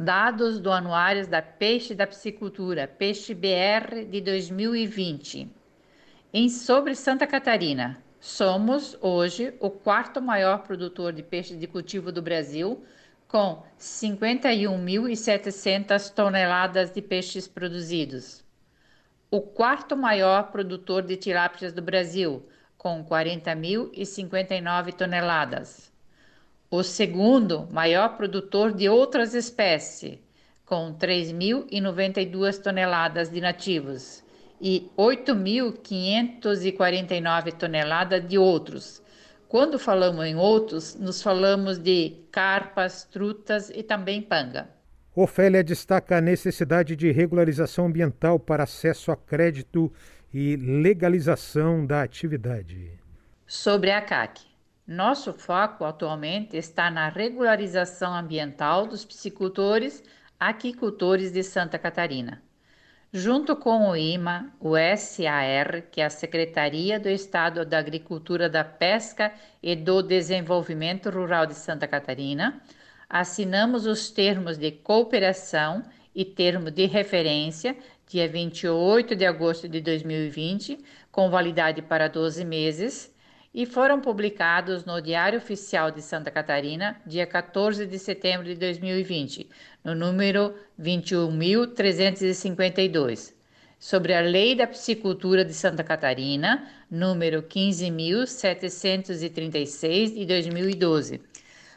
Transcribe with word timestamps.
dados 0.00 0.58
do 0.58 0.72
Anuário 0.72 1.24
da 1.26 1.42
Peixe 1.42 1.94
da 1.94 2.06
Piscicultura, 2.06 2.88
Peixe 2.88 3.34
BR 3.34 4.06
de 4.08 4.22
2020. 4.22 5.46
Em 6.32 6.48
sobre 6.48 6.94
Santa 6.94 7.26
Catarina, 7.26 8.02
somos 8.18 8.96
hoje 9.02 9.52
o 9.60 9.68
quarto 9.68 10.22
maior 10.22 10.62
produtor 10.62 11.12
de 11.12 11.22
peixe 11.22 11.54
de 11.54 11.66
cultivo 11.66 12.10
do 12.10 12.22
Brasil, 12.22 12.82
com 13.28 13.62
51.700 13.78 16.10
toneladas 16.14 16.90
de 16.90 17.02
peixes 17.02 17.46
produzidos. 17.46 18.42
O 19.30 19.42
quarto 19.42 19.98
maior 19.98 20.50
produtor 20.50 21.02
de 21.02 21.18
tilápias 21.18 21.74
do 21.74 21.82
Brasil, 21.82 22.48
com 22.78 23.04
40.059 23.04 24.94
toneladas 24.94 25.90
o 26.70 26.82
segundo 26.84 27.66
maior 27.72 28.16
produtor 28.16 28.72
de 28.72 28.88
outras 28.88 29.34
espécies, 29.34 30.20
com 30.64 30.94
3.092 30.94 32.62
toneladas 32.62 33.28
de 33.28 33.40
nativos 33.40 34.22
e 34.60 34.88
8.549 34.96 37.52
toneladas 37.54 38.24
de 38.28 38.38
outros. 38.38 39.02
Quando 39.48 39.80
falamos 39.80 40.24
em 40.24 40.36
outros, 40.36 40.94
nos 40.94 41.20
falamos 41.20 41.76
de 41.76 42.18
carpas, 42.30 43.02
trutas 43.04 43.68
e 43.74 43.82
também 43.82 44.22
panga. 44.22 44.70
Ofélia 45.12 45.64
destaca 45.64 46.18
a 46.18 46.20
necessidade 46.20 46.94
de 46.94 47.10
regularização 47.10 47.86
ambiental 47.86 48.38
para 48.38 48.62
acesso 48.62 49.10
a 49.10 49.16
crédito 49.16 49.92
e 50.32 50.54
legalização 50.54 51.84
da 51.84 52.02
atividade. 52.02 52.92
Sobre 53.44 53.90
a 53.90 54.00
CAC. 54.00 54.49
Nosso 54.90 55.32
foco 55.32 55.84
atualmente 55.84 56.56
está 56.56 56.90
na 56.90 57.08
regularização 57.08 58.12
ambiental 58.12 58.88
dos 58.88 59.04
piscicultores 59.04 60.02
aquicultores 60.36 61.30
de 61.30 61.44
Santa 61.44 61.78
Catarina. 61.78 62.42
Junto 63.12 63.54
com 63.54 63.88
o 63.88 63.96
IMA, 63.96 64.52
o 64.58 64.72
SAR, 64.96 65.82
que 65.92 66.00
é 66.00 66.06
a 66.06 66.10
Secretaria 66.10 66.98
do 66.98 67.08
Estado 67.08 67.64
da 67.64 67.78
Agricultura, 67.78 68.48
da 68.48 68.64
Pesca 68.64 69.32
e 69.62 69.76
do 69.76 70.02
Desenvolvimento 70.02 71.08
Rural 71.08 71.46
de 71.46 71.54
Santa 71.54 71.86
Catarina, 71.86 72.60
assinamos 73.08 73.86
os 73.86 74.10
termos 74.10 74.58
de 74.58 74.72
cooperação 74.72 75.84
e 76.12 76.24
termo 76.24 76.68
de 76.68 76.86
referência 76.86 77.76
dia 78.08 78.28
28 78.28 79.14
de 79.14 79.24
agosto 79.24 79.68
de 79.68 79.80
2020, 79.80 80.80
com 81.12 81.30
validade 81.30 81.80
para 81.80 82.08
12 82.08 82.44
meses, 82.44 83.14
e 83.52 83.66
foram 83.66 84.00
publicados 84.00 84.84
no 84.84 85.00
Diário 85.00 85.38
Oficial 85.38 85.90
de 85.90 86.00
Santa 86.00 86.30
Catarina, 86.30 87.02
dia 87.04 87.26
14 87.26 87.84
de 87.84 87.98
setembro 87.98 88.46
de 88.46 88.54
2020, 88.54 89.50
no 89.82 89.92
número 89.94 90.54
21.352, 90.80 93.34
sobre 93.78 94.14
a 94.14 94.20
Lei 94.20 94.54
da 94.54 94.68
Psicultura 94.68 95.44
de 95.44 95.52
Santa 95.52 95.82
Catarina, 95.82 96.64
número 96.88 97.42
15.736 97.42 100.14
de 100.14 100.24
2012, 100.26 101.20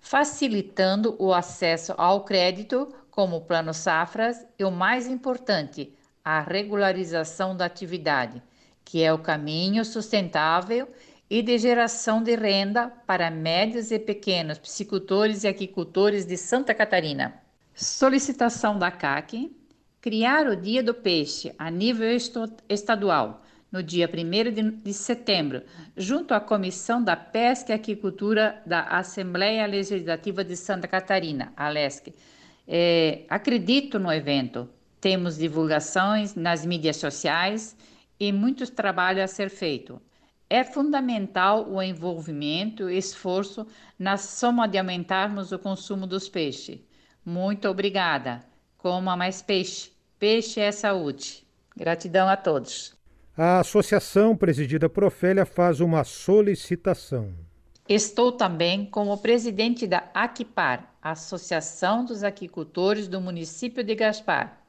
facilitando 0.00 1.16
o 1.18 1.34
acesso 1.34 1.94
ao 1.96 2.24
crédito 2.24 2.94
como 3.10 3.40
Plano 3.40 3.74
Safras 3.74 4.46
e 4.56 4.62
o 4.62 4.70
mais 4.70 5.08
importante, 5.08 5.92
a 6.24 6.38
regularização 6.40 7.56
da 7.56 7.64
atividade, 7.64 8.40
que 8.84 9.02
é 9.02 9.12
o 9.12 9.18
caminho 9.18 9.84
sustentável 9.84 10.86
e 11.28 11.42
de 11.42 11.58
geração 11.58 12.22
de 12.22 12.34
renda 12.36 12.88
para 13.06 13.30
médios 13.30 13.90
e 13.90 13.98
pequenos 13.98 14.58
piscicultores 14.58 15.44
e 15.44 15.48
aquicultores 15.48 16.24
de 16.24 16.36
Santa 16.36 16.72
Catarina. 16.74 17.34
Solicitação 17.74 18.78
da 18.78 18.90
CAC: 18.90 19.50
criar 20.00 20.46
o 20.46 20.56
Dia 20.56 20.82
do 20.82 20.94
Peixe 20.94 21.52
a 21.58 21.70
nível 21.70 22.08
estadual 22.68 23.42
no 23.70 23.82
dia 23.82 24.08
1 24.08 24.82
de 24.82 24.92
setembro, 24.94 25.62
junto 25.96 26.32
à 26.32 26.40
Comissão 26.40 27.02
da 27.02 27.16
Pesca 27.16 27.72
e 27.72 27.74
Aquicultura 27.74 28.62
da 28.64 28.82
Assembleia 28.82 29.66
Legislativa 29.66 30.44
de 30.44 30.56
Santa 30.56 30.86
Catarina, 30.86 31.52
a 31.56 31.68
LESC. 31.68 32.14
É, 32.66 33.24
acredito 33.28 33.98
no 33.98 34.12
evento. 34.12 34.68
Temos 35.00 35.36
divulgações 35.36 36.34
nas 36.34 36.64
mídias 36.64 36.96
sociais 36.96 37.76
e 38.18 38.32
muito 38.32 38.70
trabalho 38.70 39.22
a 39.22 39.26
ser 39.26 39.50
feito. 39.50 40.00
É 40.48 40.62
fundamental 40.62 41.68
o 41.68 41.82
envolvimento 41.82 42.88
e 42.88 42.96
esforço 42.96 43.66
na 43.98 44.16
soma 44.16 44.68
de 44.68 44.78
aumentarmos 44.78 45.50
o 45.50 45.58
consumo 45.58 46.06
dos 46.06 46.28
peixes. 46.28 46.78
Muito 47.24 47.68
obrigada. 47.68 48.44
Coma 48.78 49.16
mais 49.16 49.42
peixe. 49.42 49.90
Peixe 50.18 50.60
é 50.60 50.70
saúde. 50.70 51.44
Gratidão 51.76 52.28
a 52.28 52.36
todos. 52.36 52.94
A 53.36 53.58
associação 53.58 54.36
presidida 54.36 54.88
por 54.88 55.02
Ofélia 55.04 55.44
faz 55.44 55.80
uma 55.80 56.04
solicitação. 56.04 57.34
Estou 57.88 58.32
também 58.32 58.86
como 58.86 59.18
presidente 59.18 59.86
da 59.86 60.08
Aquipar, 60.14 60.94
Associação 61.02 62.04
dos 62.04 62.22
Aquicultores 62.22 63.08
do 63.08 63.20
município 63.20 63.84
de 63.84 63.94
Gaspar. 63.94 64.60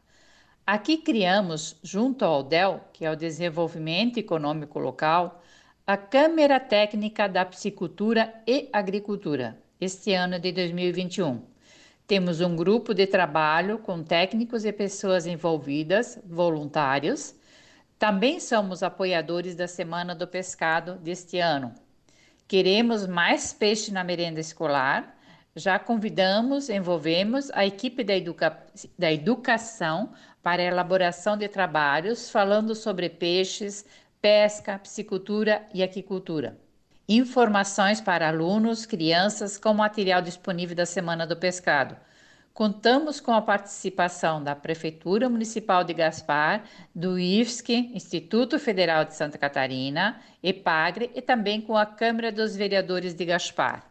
Aqui 0.65 0.97
criamos, 0.97 1.77
junto 1.81 2.25
ao 2.25 2.43
DEL, 2.43 2.81
que 2.91 3.05
é 3.05 3.11
o 3.11 3.15
Desenvolvimento 3.15 4.17
Econômico 4.17 4.79
Local, 4.79 5.41
a 5.87 5.95
Câmara 5.95 6.59
Técnica 6.59 7.29
da 7.29 7.45
Psicultura 7.45 8.33
e 8.45 8.67
Agricultura, 8.73 9.57
este 9.79 10.13
ano 10.13 10.37
de 10.37 10.51
2021. 10.51 11.41
Temos 12.05 12.41
um 12.41 12.57
grupo 12.57 12.93
de 12.93 13.07
trabalho 13.07 13.79
com 13.79 14.03
técnicos 14.03 14.65
e 14.65 14.73
pessoas 14.73 15.25
envolvidas, 15.25 16.19
voluntários. 16.25 17.33
Também 17.97 18.37
somos 18.41 18.83
apoiadores 18.83 19.55
da 19.55 19.65
Semana 19.65 20.13
do 20.13 20.27
Pescado 20.27 20.95
deste 20.95 21.39
ano. 21.39 21.73
Queremos 22.49 23.07
mais 23.07 23.53
peixe 23.53 23.89
na 23.89 24.03
merenda 24.03 24.41
escolar. 24.41 25.17
Já 25.55 25.79
convidamos, 25.79 26.69
envolvemos 26.69 27.49
a 27.51 27.65
equipe 27.65 28.03
da, 28.03 28.13
educa 28.13 28.61
da 28.99 29.09
educação 29.09 30.11
para 30.43 30.61
a 30.61 30.65
elaboração 30.65 31.37
de 31.37 31.47
trabalhos 31.47 32.29
falando 32.29 32.75
sobre 32.75 33.09
peixes, 33.09 33.85
pesca, 34.21 34.79
piscicultura 34.79 35.65
e 35.73 35.83
aquicultura. 35.83 36.57
Informações 37.07 38.01
para 38.01 38.27
alunos, 38.27 38.85
crianças 38.85 39.57
com 39.57 39.73
material 39.73 40.21
disponível 40.21 40.75
da 40.75 40.85
Semana 40.85 41.25
do 41.25 41.37
Pescado. 41.37 41.95
Contamos 42.53 43.19
com 43.19 43.31
a 43.33 43.41
participação 43.41 44.43
da 44.43 44.55
Prefeitura 44.55 45.29
Municipal 45.29 45.83
de 45.83 45.93
Gaspar, 45.93 46.63
do 46.93 47.17
IFSC, 47.17 47.91
Instituto 47.93 48.57
Federal 48.57 49.05
de 49.05 49.15
Santa 49.15 49.37
Catarina, 49.37 50.19
EPAGRE 50.41 51.11
e 51.13 51.21
também 51.21 51.61
com 51.61 51.77
a 51.77 51.85
Câmara 51.85 52.31
dos 52.31 52.55
Vereadores 52.55 53.13
de 53.13 53.23
Gaspar. 53.23 53.87